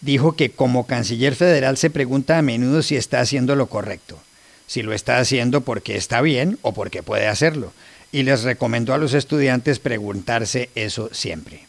dijo 0.00 0.36
que 0.36 0.50
como 0.50 0.86
canciller 0.86 1.34
federal 1.34 1.76
se 1.76 1.90
pregunta 1.90 2.38
a 2.38 2.42
menudo 2.42 2.82
si 2.82 2.96
está 2.96 3.20
haciendo 3.20 3.56
lo 3.56 3.66
correcto, 3.66 4.18
si 4.66 4.82
lo 4.82 4.94
está 4.94 5.18
haciendo 5.18 5.60
porque 5.60 5.96
está 5.96 6.22
bien 6.22 6.58
o 6.62 6.72
porque 6.72 7.02
puede 7.02 7.26
hacerlo, 7.26 7.74
y 8.10 8.22
les 8.22 8.42
recomendó 8.42 8.94
a 8.94 8.98
los 8.98 9.12
estudiantes 9.12 9.80
preguntarse 9.80 10.70
eso 10.74 11.10
siempre. 11.12 11.66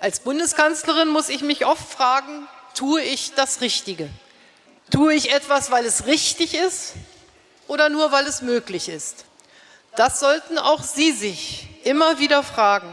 Als 0.00 0.20
Bundeskanzlerin 0.24 1.08
muss 1.08 1.30
ich 1.30 1.42
mich 1.44 1.64
oft 1.64 1.94
fragen, 1.94 2.48
tue 2.74 3.04
ich 3.04 3.34
das 3.36 3.60
Richtige? 3.60 4.08
Tue 4.92 5.14
ich 5.14 5.32
etwas, 5.32 5.70
weil 5.70 5.86
es 5.86 6.06
richtig 6.06 6.54
ist 6.54 6.94
oder 7.66 7.88
nur 7.88 8.12
weil 8.12 8.26
es 8.26 8.42
möglich 8.42 8.90
ist? 8.90 9.24
Das 9.96 10.20
sollten 10.20 10.58
auch 10.58 10.82
Sie 10.82 11.12
sich 11.12 11.66
immer 11.84 12.18
wieder 12.18 12.42
fragen. 12.42 12.88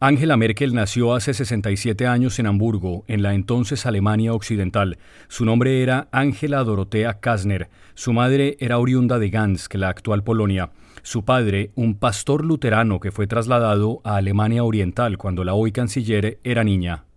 Angela 0.00 0.36
Merkel 0.36 0.72
nació 0.72 1.12
hace 1.12 1.34
67 1.34 2.06
años 2.06 2.38
en 2.38 2.46
Hamburgo, 2.46 3.04
en 3.08 3.20
la 3.20 3.34
entonces 3.34 3.84
Alemania 3.84 4.32
Occidental. 4.32 4.96
Su 5.28 5.44
nombre 5.44 5.82
era 5.82 6.08
Angela 6.12 6.62
Dorothea 6.64 7.20
Kasner. 7.20 7.68
Su 7.94 8.12
madre 8.12 8.56
era 8.60 8.78
oriunda 8.78 9.18
de 9.18 9.28
Gans, 9.28 9.68
la 9.72 9.88
actual 9.88 10.22
Polonia. 10.22 10.70
Su 11.02 11.24
padre, 11.24 11.72
un 11.74 11.98
pastor 11.98 12.44
luterano 12.44 13.00
que 13.00 13.12
fue 13.12 13.26
trasladado 13.26 14.00
a 14.04 14.16
Alemania 14.16 14.64
Oriental 14.64 15.18
cuando 15.18 15.44
la 15.44 15.54
hoy 15.54 15.72
canciller 15.72 16.38
era 16.44 16.64
niña. 16.64 17.07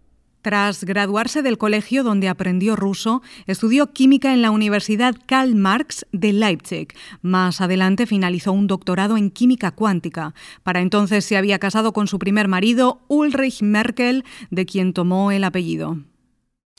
Tras 0.42 0.84
graduarse 0.84 1.42
del 1.42 1.58
colegio 1.58 2.04
donde 2.04 2.28
aprendió 2.28 2.76
ruso, 2.76 3.22
estudió 3.46 3.94
química 3.94 4.34
en 4.34 4.42
la 4.42 4.50
Universidad 4.52 5.16
Karl 5.28 5.54
Marx 5.56 6.06
de 6.12 6.34
Leipzig. 6.34 6.88
Más 7.22 7.62
adelante 7.62 8.08
finalizó 8.08 8.52
un 8.52 8.68
doctorado 8.68 9.18
en 9.18 9.30
química 9.30 9.72
cuántica. 9.72 10.34
Para 10.64 10.82
entonces 10.82 11.26
se 11.26 11.38
había 11.38 11.60
casado 11.60 11.94
con 11.94 12.08
su 12.08 12.18
primer 12.18 12.48
marido, 12.48 13.02
Ulrich 13.08 13.62
Merkel, 13.62 14.26
de 14.50 14.66
quien 14.66 14.94
tomó 14.94 15.32
el 15.32 15.44
apellido. 15.44 16.00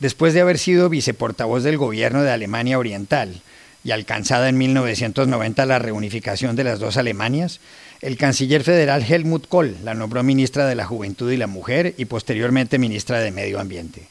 Después 0.01 0.35
de 0.35 0.41
haber 0.41 0.59
sido 0.59 0.89
viceportavoz 0.89 1.63
del 1.63 1.79
gobierno 1.79 2.23
de 2.23 2.33
Alemania 2.33 2.79
Oriental 2.79 3.41
y 3.85 3.93
alcanzada 3.93 4.49
en 4.49 4.59
1990 4.59 5.67
la 5.67 5.79
reunificación 5.79 6.57
de 6.57 6.65
las 6.65 6.81
dos 6.81 6.97
Alemanias, 6.97 7.61
el 8.03 8.17
canciller 8.17 8.65
federal 8.65 9.05
Helmut 9.09 9.47
Kohl 9.47 9.77
la 9.85 9.95
nombró 9.95 10.25
ministra 10.25 10.67
de 10.67 10.75
la 10.75 10.85
Juventud 10.85 11.31
y 11.31 11.37
la 11.37 11.47
Mujer 11.47 11.95
y 11.97 12.05
posteriormente 12.07 12.81
ministra 12.81 13.21
de 13.21 13.31
Medio 13.31 13.61
Ambiente. 13.61 14.09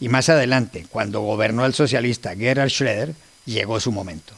Y 0.00 0.08
más 0.08 0.30
adelante, 0.30 0.86
cuando 0.88 1.20
gobernó 1.20 1.66
el 1.66 1.74
socialista 1.74 2.34
Gerhard 2.34 2.70
Schröder, 2.70 3.14
llegó 3.44 3.78
su 3.80 3.92
momento. 3.92 4.32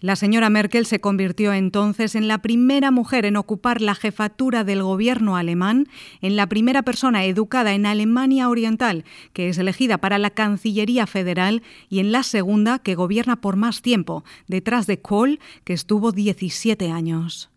La 0.00 0.16
señora 0.16 0.50
Merkel 0.50 0.86
se 0.86 1.00
convirtió 1.00 1.52
entonces 1.52 2.14
en 2.14 2.26
la 2.26 2.38
primera 2.38 2.90
mujer 2.90 3.26
en 3.26 3.36
ocupar 3.36 3.80
la 3.80 3.94
jefatura 3.94 4.64
del 4.64 4.82
gobierno 4.82 5.36
alemán, 5.36 5.88
en 6.20 6.36
la 6.36 6.46
primera 6.46 6.82
persona 6.82 7.24
educada 7.24 7.72
en 7.74 7.86
Alemania 7.86 8.48
Oriental 8.48 9.04
que 9.34 9.50
es 9.50 9.58
elegida 9.58 9.98
para 9.98 10.18
la 10.18 10.30
Cancillería 10.30 11.06
Federal 11.06 11.62
y 11.88 12.00
en 12.00 12.10
la 12.10 12.22
segunda 12.22 12.78
que 12.78 12.94
gobierna 12.94 13.36
por 13.36 13.56
más 13.56 13.82
tiempo, 13.82 14.24
detrás 14.46 14.86
de 14.86 15.00
Kohl, 15.00 15.40
que 15.64 15.72
estuvo 15.72 16.12
17 16.12 16.90
años. 16.90 17.50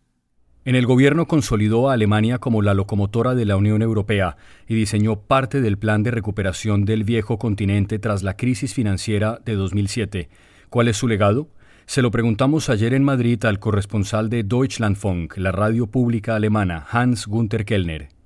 En 0.68 0.76
el 0.76 0.86
gobierno 0.86 1.30
consolidó 1.30 1.90
a 1.90 1.94
Alemania 1.94 2.40
como 2.40 2.62
la 2.62 2.74
locomotora 2.74 3.36
de 3.36 3.46
la 3.46 3.56
Unión 3.56 3.82
Europea 3.82 4.36
y 4.68 4.76
diseñó 4.76 5.16
parte 5.16 5.62
del 5.62 5.78
plan 5.78 6.04
de 6.04 6.12
recuperación 6.12 6.84
del 6.84 7.06
viejo 7.06 7.40
continente 7.40 8.00
tras 8.00 8.22
la 8.22 8.36
crisis 8.36 8.74
financiera 8.74 9.40
de 9.46 9.56
2007. 9.56 10.28
¿Cuál 10.70 10.90
es 10.90 10.98
su 10.98 11.08
legado? 11.08 11.48
Se 11.86 12.02
lo 12.02 12.12
preguntamos 12.12 12.70
ayer 12.70 12.94
en 12.94 13.06
Madrid 13.06 13.46
al 13.46 13.60
corresponsal 13.60 14.30
de 14.30 14.44
Deutschlandfunk, 14.44 15.38
la 15.38 15.54
radio 15.54 15.88
pública 15.88 16.36
alemana, 16.36 16.86
Hans 16.92 17.28
Gunther 17.28 17.64
Kellner. 17.64 18.17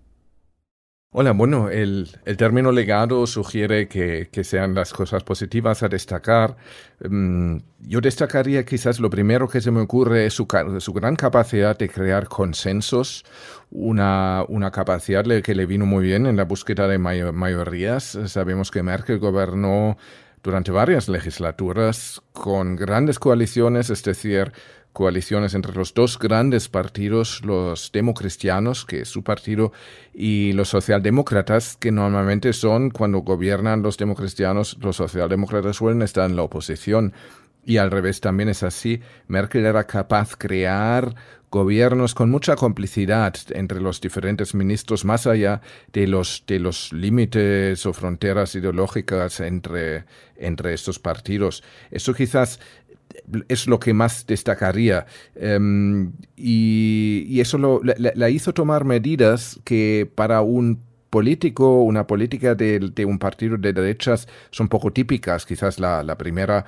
Hola, 1.14 1.32
bueno, 1.34 1.70
el, 1.70 2.08
término 2.38 2.72
legado 2.72 3.28
sugiere 3.28 3.90
que, 3.90 4.30
sean 4.46 4.74
las 4.74 4.94
cosas 4.94 5.24
positivas 5.24 5.84
a 5.84 5.90
destacar. 5.90 6.56
Mm, 7.04 7.58
yo 7.80 8.00
destacaría 8.00 8.64
quizás 8.64 8.98
lo 9.02 9.10
primero 9.10 9.50
que 9.50 9.60
se 9.60 9.72
me 9.72 9.82
ocurre 9.82 10.26
es 10.26 10.34
su, 10.36 10.46
gran 10.48 11.18
capacidad 11.18 11.78
de 11.78 11.90
crear 11.90 12.30
consensos, 12.30 13.26
una, 13.72 14.46
capacidad 14.72 15.26
que 15.44 15.54
le 15.54 15.66
vino 15.66 15.86
muy 15.86 16.06
bien 16.06 16.28
en 16.28 16.38
la 16.38 16.46
búsqueda 16.46 16.88
de 16.88 16.98
mayorías. 16.98 18.18
Sabemos 18.28 18.72
que 18.72 18.82
Merkel 18.82 19.20
gobernó 19.20 19.98
durante 20.44 20.72
varias 20.72 21.10
legislaturas 21.10 22.22
con 22.32 22.78
grandes 22.78 23.20
coaliciones, 23.20 23.90
es 23.90 24.02
decir, 24.02 24.54
coaliciones 24.94 25.54
entre 25.54 25.74
los 25.74 25.94
dos 25.94 26.20
grandes 26.20 26.68
partidos, 26.68 27.42
los 27.44 27.92
democristianos, 27.92 28.86
que 28.86 29.02
es 29.02 29.10
su 29.10 29.24
partido, 29.24 29.72
y 30.14 30.54
los 30.54 30.70
socialdemócratas, 30.70 31.78
que 31.78 31.92
normalmente 31.92 32.54
son, 32.54 32.90
cuando 32.90 33.20
gobiernan 33.20 33.84
los 33.84 33.98
democristianos, 33.98 34.78
los 34.82 34.98
socialdemócratas 34.98 35.78
suelen 35.78 36.02
estar 36.02 36.30
en 36.30 36.36
la 36.36 36.44
oposición. 36.44 37.14
Y 37.66 37.78
al 37.78 37.92
revés 37.92 38.22
también 38.22 38.50
es 38.50 38.64
así. 38.64 39.02
Merkel 39.28 39.66
era 39.66 39.86
capaz 39.86 40.32
de 40.32 40.38
crear 40.38 41.16
gobiernos 41.52 42.16
con 42.16 42.32
mucha 42.32 42.56
complicidad 42.56 43.36
entre 43.50 43.82
los 43.82 44.00
diferentes 44.00 44.56
ministros, 44.56 45.04
más 45.04 45.28
allá 45.28 45.62
de 45.92 46.08
los, 46.08 46.44
de 46.48 46.60
los 46.60 46.94
límites 46.94 47.86
o 47.86 47.94
fronteras 47.94 48.56
ideológicas 48.56 49.42
entre, 49.42 50.06
entre 50.38 50.74
estos 50.74 50.98
partidos. 50.98 51.62
Eso 51.92 52.14
quizás 52.14 52.60
es 53.48 53.68
lo 53.68 53.80
que 53.80 53.94
más 53.94 54.26
destacaría. 54.26 55.06
Em, 55.36 56.14
y, 56.36 57.40
eso 57.40 57.58
lo, 57.58 57.82
la, 57.84 58.30
hizo 58.30 58.54
tomar 58.54 58.86
medidas 58.86 59.60
que 59.64 60.10
para 60.16 60.42
un 60.42 60.80
político, 61.10 61.82
una 61.82 62.08
política 62.08 62.56
de, 62.56 62.80
de, 62.80 63.06
un 63.06 63.20
partido 63.20 63.58
de 63.58 63.74
derechas 63.74 64.28
son 64.52 64.68
poco 64.68 64.92
típicas. 64.92 65.46
Quizás 65.46 65.80
la, 65.80 66.04
la 66.04 66.18
primera 66.18 66.66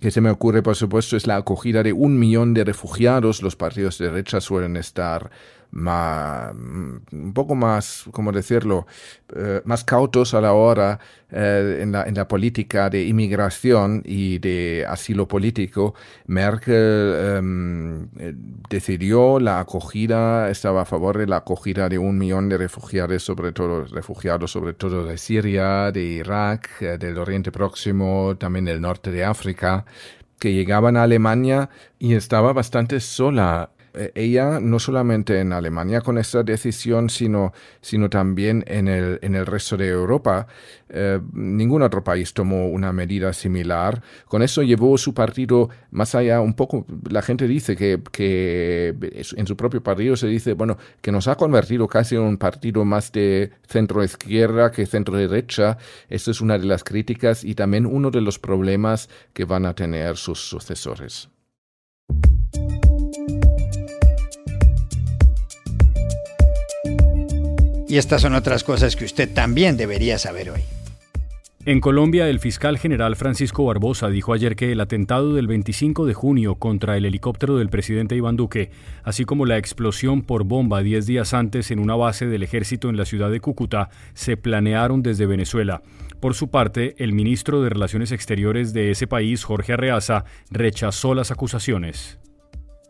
que 0.00 0.10
se 0.10 0.20
me 0.20 0.30
ocurre, 0.30 0.62
por 0.62 0.76
supuesto, 0.76 1.16
es 1.16 1.26
la 1.26 1.36
acogida 1.36 1.82
de 1.82 1.92
un 1.92 2.18
millón 2.18 2.54
de 2.54 2.64
refugiados. 2.64 3.42
Los 3.42 3.56
partidos 3.56 3.98
de 3.98 4.10
derecha 4.10 4.40
suelen 4.40 4.76
estar 4.76 5.30
más, 5.76 6.54
un 6.54 7.32
poco 7.34 7.54
más, 7.54 8.04
¿cómo 8.10 8.32
decirlo?, 8.32 8.86
eh, 9.34 9.60
más 9.64 9.84
cautos 9.84 10.34
a 10.34 10.40
la 10.40 10.52
hora 10.52 10.98
eh, 11.30 11.80
en, 11.82 11.92
la, 11.92 12.04
en, 12.04 12.14
la, 12.14 12.26
política 12.28 12.88
de 12.88 13.04
inmigración 13.04 14.02
y 14.04 14.38
de 14.38 14.86
asilo 14.88 15.28
político. 15.28 15.94
Merkel 16.26 17.36
em, 17.36 18.04
eh, 18.18 18.34
decidió 18.70 19.38
la 19.40 19.60
acogida, 19.60 20.50
estaba 20.50 20.82
a 20.82 20.84
favor 20.84 21.18
de 21.18 21.26
la 21.26 21.38
acogida 21.38 21.88
de 21.88 21.98
un 21.98 22.18
millón 22.18 22.48
de 22.48 22.56
refugiados, 22.58 23.22
sobre 23.22 23.52
todo 23.52 23.84
refugiados, 23.84 24.50
sobre 24.52 24.72
todo 24.72 25.04
de 25.04 25.18
Siria, 25.18 25.92
de 25.92 26.02
Irak, 26.02 26.80
del 26.80 27.18
Oriente 27.18 27.52
Próximo, 27.52 28.36
también 28.38 28.64
del 28.64 28.80
norte 28.80 29.10
de 29.10 29.24
África 29.24 29.84
que 30.38 30.52
llegaban 30.52 30.96
a 30.96 31.04
Alemania 31.04 31.70
y 31.98 32.14
estaba 32.14 32.52
bastante 32.52 33.00
sola 33.00 33.70
ella 34.14 34.60
no 34.60 34.78
solamente 34.78 35.40
en 35.40 35.52
Alemania 35.52 36.00
con 36.00 36.18
esta 36.18 36.42
decisión, 36.42 37.10
sino, 37.10 37.52
sino 37.80 38.10
también 38.10 38.64
en 38.66 38.88
el, 38.88 39.18
en 39.22 39.34
el 39.34 39.46
resto 39.46 39.76
de 39.76 39.88
Europa. 39.88 40.46
Eh, 40.88 41.20
ningún 41.32 41.82
otro 41.82 42.04
país 42.04 42.32
tomó 42.32 42.68
una 42.68 42.92
medida 42.92 43.32
similar. 43.32 44.02
Con 44.26 44.42
eso 44.42 44.62
llevó 44.62 44.96
su 44.98 45.14
partido 45.14 45.68
más 45.90 46.14
allá 46.14 46.40
un 46.40 46.54
poco. 46.54 46.86
La 47.10 47.22
gente 47.22 47.48
dice 47.48 47.76
que, 47.76 48.00
que 48.12 48.94
en 49.36 49.46
su 49.46 49.56
propio 49.56 49.82
partido 49.82 50.16
se 50.16 50.28
dice, 50.28 50.54
bueno, 50.54 50.78
que 51.00 51.12
nos 51.12 51.28
ha 51.28 51.34
convertido 51.36 51.88
casi 51.88 52.14
en 52.14 52.22
un 52.22 52.38
partido 52.38 52.84
más 52.84 53.12
de 53.12 53.50
centro 53.66 54.04
izquierda 54.04 54.70
que 54.70 54.86
centro 54.86 55.16
derecha. 55.16 55.78
Esa 56.08 56.30
es 56.30 56.40
una 56.40 56.58
de 56.58 56.66
las 56.66 56.84
críticas 56.84 57.44
y 57.44 57.54
también 57.54 57.86
uno 57.86 58.10
de 58.10 58.20
los 58.20 58.38
problemas 58.38 59.08
que 59.32 59.44
van 59.44 59.66
a 59.66 59.74
tener 59.74 60.16
sus 60.16 60.40
sucesores. 60.48 61.28
Y 67.88 67.98
estas 67.98 68.22
son 68.22 68.34
otras 68.34 68.64
cosas 68.64 68.96
que 68.96 69.04
usted 69.04 69.32
también 69.32 69.76
debería 69.76 70.18
saber 70.18 70.50
hoy. 70.50 70.62
En 71.66 71.80
Colombia, 71.80 72.28
el 72.28 72.38
fiscal 72.38 72.78
general 72.78 73.16
Francisco 73.16 73.64
Barbosa 73.64 74.08
dijo 74.08 74.32
ayer 74.32 74.54
que 74.54 74.70
el 74.70 74.80
atentado 74.80 75.34
del 75.34 75.48
25 75.48 76.06
de 76.06 76.14
junio 76.14 76.54
contra 76.54 76.96
el 76.96 77.04
helicóptero 77.04 77.58
del 77.58 77.70
presidente 77.70 78.14
Iván 78.14 78.36
Duque, 78.36 78.70
así 79.02 79.24
como 79.24 79.46
la 79.46 79.58
explosión 79.58 80.22
por 80.22 80.44
bomba 80.44 80.82
10 80.82 81.06
días 81.06 81.34
antes 81.34 81.72
en 81.72 81.80
una 81.80 81.96
base 81.96 82.26
del 82.26 82.44
ejército 82.44 82.88
en 82.88 82.96
la 82.96 83.04
ciudad 83.04 83.32
de 83.32 83.40
Cúcuta, 83.40 83.88
se 84.14 84.36
planearon 84.36 85.02
desde 85.02 85.26
Venezuela. 85.26 85.82
Por 86.20 86.34
su 86.34 86.50
parte, 86.50 86.94
el 86.98 87.12
ministro 87.12 87.60
de 87.62 87.70
Relaciones 87.70 88.12
Exteriores 88.12 88.72
de 88.72 88.92
ese 88.92 89.08
país, 89.08 89.42
Jorge 89.42 89.72
Arreaza, 89.72 90.24
rechazó 90.52 91.14
las 91.16 91.32
acusaciones. 91.32 92.20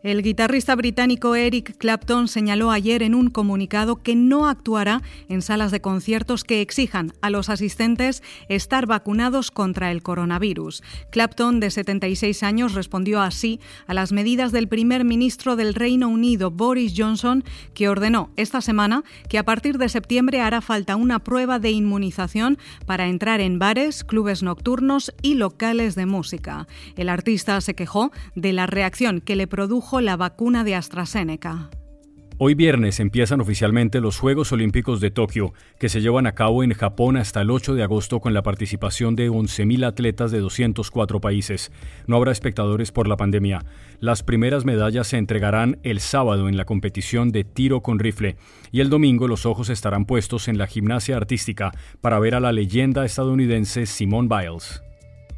El 0.07 0.23
guitarrista 0.23 0.73
británico 0.73 1.35
Eric 1.35 1.75
Clapton 1.77 2.29
señaló 2.29 2.71
ayer 2.71 3.03
en 3.03 3.13
un 3.13 3.29
comunicado 3.29 3.97
que 3.97 4.15
no 4.15 4.47
actuará 4.47 5.01
en 5.27 5.41
salas 5.41 5.69
de 5.69 5.81
conciertos 5.81 6.45
que 6.45 6.61
exijan 6.61 7.11
a 7.19 7.29
los 7.29 7.49
asistentes 7.49 8.23
estar 8.47 8.85
vacunados 8.85 9.51
contra 9.51 9.91
el 9.91 10.01
coronavirus. 10.01 10.81
Clapton, 11.11 11.59
de 11.59 11.71
76 11.71 12.41
años, 12.43 12.73
respondió 12.73 13.19
así 13.19 13.59
a 13.85 13.93
las 13.93 14.13
medidas 14.13 14.53
del 14.53 14.69
primer 14.69 15.03
ministro 15.03 15.57
del 15.57 15.73
Reino 15.73 16.07
Unido, 16.07 16.51
Boris 16.51 16.93
Johnson, 16.95 17.43
que 17.73 17.89
ordenó 17.89 18.31
esta 18.37 18.61
semana 18.61 19.03
que 19.27 19.37
a 19.37 19.43
partir 19.43 19.77
de 19.77 19.89
septiembre 19.89 20.39
hará 20.39 20.61
falta 20.61 20.95
una 20.95 21.19
prueba 21.19 21.59
de 21.59 21.71
inmunización 21.71 22.57
para 22.85 23.07
entrar 23.07 23.41
en 23.41 23.59
bares, 23.59 24.05
clubes 24.05 24.41
nocturnos 24.41 25.13
y 25.21 25.33
locales 25.33 25.95
de 25.95 26.05
música. 26.05 26.65
El 26.95 27.09
artista 27.09 27.59
se 27.59 27.75
quejó 27.75 28.13
de 28.35 28.53
la 28.53 28.67
reacción 28.67 29.19
que 29.19 29.35
le 29.35 29.47
produjo 29.47 29.96
la 30.01 30.17
vacuna 30.17 30.63
de 30.63 30.75
AstraZeneca. 30.75 31.69
Hoy 32.39 32.53
viernes 32.53 32.99
empiezan 32.99 33.41
oficialmente 33.41 33.99
los 33.99 34.19
Juegos 34.19 34.51
Olímpicos 34.51 34.99
de 34.99 35.09
Tokio, 35.09 35.53
que 35.79 35.89
se 35.89 36.01
llevan 36.01 36.27
a 36.27 36.35
cabo 36.35 36.63
en 36.63 36.71
Japón 36.73 37.17
hasta 37.17 37.41
el 37.41 37.49
8 37.49 37.73
de 37.73 37.81
agosto 37.81 38.19
con 38.19 38.35
la 38.35 38.43
participación 38.43 39.15
de 39.15 39.31
11.000 39.31 39.83
atletas 39.87 40.29
de 40.29 40.39
204 40.39 41.19
países. 41.19 41.71
No 42.05 42.15
habrá 42.15 42.31
espectadores 42.31 42.91
por 42.91 43.07
la 43.07 43.17
pandemia. 43.17 43.65
Las 43.99 44.21
primeras 44.21 44.65
medallas 44.65 45.07
se 45.07 45.17
entregarán 45.17 45.79
el 45.81 45.99
sábado 45.99 46.47
en 46.47 46.57
la 46.57 46.65
competición 46.65 47.31
de 47.31 47.43
tiro 47.43 47.81
con 47.81 47.97
rifle 47.97 48.37
y 48.71 48.81
el 48.81 48.91
domingo 48.91 49.27
los 49.27 49.47
ojos 49.47 49.69
estarán 49.69 50.05
puestos 50.05 50.47
en 50.47 50.59
la 50.59 50.67
gimnasia 50.67 51.17
artística 51.17 51.71
para 52.01 52.19
ver 52.19 52.35
a 52.35 52.39
la 52.39 52.51
leyenda 52.51 53.03
estadounidense 53.03 53.87
Simone 53.87 54.29
Biles. 54.29 54.83